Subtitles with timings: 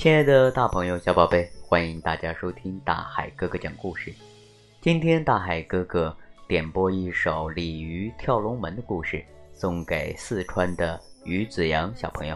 [0.00, 4.10] 亲爱的大朋友、小宝贝，欢迎大家收听大海哥哥讲故事。
[4.80, 6.16] 今天大海哥哥
[6.48, 9.22] 点播一首鲤鱼跳龙门的故事，
[9.52, 12.34] 送给四川的于子阳小朋友。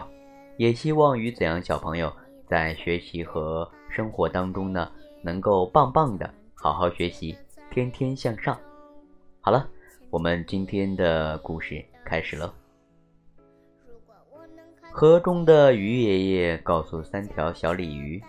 [0.57, 2.13] 也希望于子阳小朋友
[2.47, 4.91] 在学习和生活当中呢，
[5.23, 7.35] 能够棒棒的好好学习，
[7.71, 8.55] 天天向上。
[9.41, 9.67] 好了，
[10.11, 12.53] 我们今天的故事开始了。
[14.97, 18.23] 河中的鱼爷爷告诉三条小鲤鱼，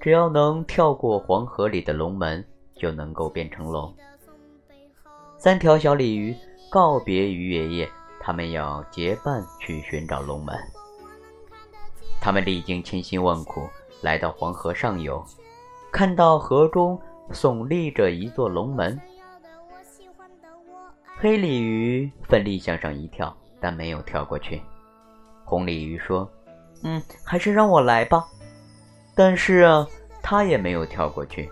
[0.00, 3.94] 只要能跳过黄河里的龙门，就能够变成龙。
[5.38, 6.34] 三条小鲤鱼
[6.68, 10.52] 告别鱼爷爷，他们要结伴去寻找龙门。
[12.20, 13.68] 他们历经千辛万苦，
[14.02, 15.24] 来到黄河上游，
[15.92, 19.00] 看到河中耸立着一座龙门。
[21.16, 24.60] 黑鲤鱼奋力向上一跳，但没有跳过去。
[25.50, 26.30] 红鲤鱼说
[26.84, 28.24] ：“嗯，还是让我来吧。”
[29.16, 29.84] 但是啊，
[30.22, 31.50] 它也没有跳过去。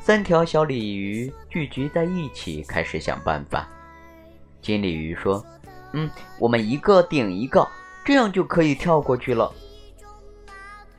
[0.00, 3.68] 三条小鲤鱼聚集在一起，开始想办法。
[4.60, 5.40] 金鲤鱼说
[5.94, 7.64] ：“嗯，我们一个顶一个，
[8.04, 9.52] 这样就可以跳过去了。”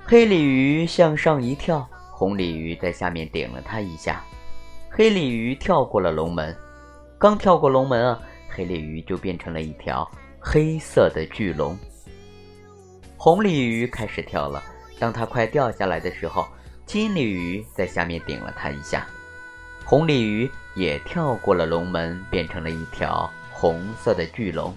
[0.05, 4.23] 黑鲤鱼向上一跳，红鲤鱼在下面顶了它一下，
[4.89, 6.55] 黑鲤鱼跳过了龙门。
[7.19, 11.77] 刚跳过龙门啊，黑鲤鱼就变成了一条黑色的巨龙。
[13.19, 14.63] 红鲤鱼开始跳了，
[14.99, 16.47] 当它快掉下来的时候，
[16.85, 19.07] 金鲤鱼在下面顶了它一下，
[19.83, 24.73] 红鲤鱼也跳过了龙门，变成了一条红色的巨龙。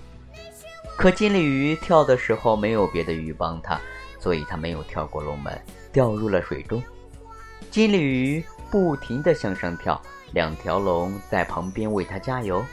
[0.96, 3.78] 可金鲤鱼跳的时候没有别的鱼帮它，
[4.18, 5.60] 所以它没有跳过龙门，
[5.92, 6.82] 掉入了水中。
[7.70, 10.00] 金鲤鱼不停地向上跳，
[10.32, 12.64] 两条龙在旁边为它加油。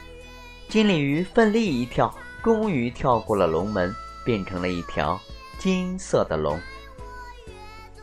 [0.69, 5.19] 金鲤鱼奋力一跳，终于跳过了龙门，变成了一条。
[5.57, 6.59] 金色的龙，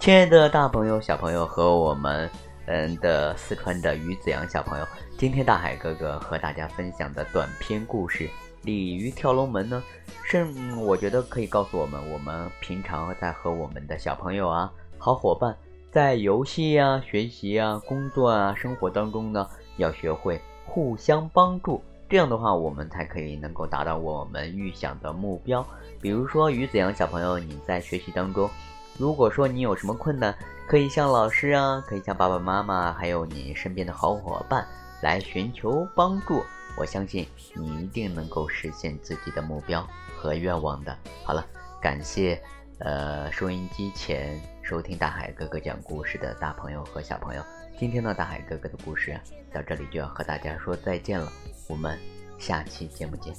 [0.01, 2.29] 亲爱的大朋友、小朋友和我们
[2.67, 4.87] 嗯的四川的于子阳小朋友，
[5.17, 8.25] 今天大海哥哥和大家分享的短篇故事
[8.63, 9.81] 《鲤鱼跳龙门》呢，
[10.25, 10.45] 是
[10.79, 15.57] 我觉得可以告诉我们，我们平常在和我们的小朋友啊、好伙伴
[15.93, 21.81] 在游戏啊、学习啊、工作啊、生活当中呢，要学会互相帮助。
[22.15, 25.67] 这样的话，我们才可以能够达到我们预想的目标。
[26.01, 28.49] 比如说，于子阳小朋友，你在学习当中，
[28.97, 30.33] 如果说你有什么困难，
[30.69, 34.65] 可以向老师啊，可以向爸爸妈妈，还有你身边的好伙伴
[35.03, 36.41] 来寻求帮助。
[36.77, 37.27] 我相信
[37.57, 39.85] 你一定能够实现自己的目标
[40.17, 40.97] 和愿望的。
[41.25, 41.45] 好了，
[41.83, 42.41] 感谢
[42.79, 47.43] 呃收音机前收听大海哥哥讲故事的大朋友和小朋友。
[47.77, 49.21] 今天的大海哥哥的故事
[49.53, 51.33] 到这里就要和大家说再见了。
[51.67, 51.99] 我们
[52.39, 53.35] 下期节目见。